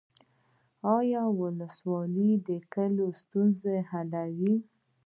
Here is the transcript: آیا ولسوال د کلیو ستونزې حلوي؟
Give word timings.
آیا 0.97 1.23
ولسوال 1.39 2.11
د 2.47 2.49
کلیو 2.73 3.07
ستونزې 3.21 3.75
حلوي؟ 3.89 4.55